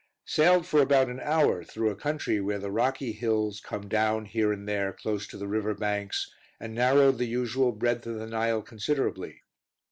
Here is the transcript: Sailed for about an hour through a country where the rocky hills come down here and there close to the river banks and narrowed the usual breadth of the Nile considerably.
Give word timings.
Sailed 0.25 0.65
for 0.65 0.81
about 0.81 1.09
an 1.09 1.19
hour 1.19 1.63
through 1.63 1.91
a 1.91 1.95
country 1.95 2.41
where 2.41 2.57
the 2.57 2.71
rocky 2.71 3.11
hills 3.11 3.59
come 3.61 3.87
down 3.87 4.25
here 4.25 4.51
and 4.51 4.67
there 4.67 4.91
close 4.91 5.27
to 5.27 5.37
the 5.37 5.47
river 5.47 5.75
banks 5.75 6.27
and 6.59 6.73
narrowed 6.73 7.19
the 7.19 7.25
usual 7.27 7.71
breadth 7.71 8.07
of 8.07 8.15
the 8.17 8.25
Nile 8.25 8.63
considerably. 8.63 9.43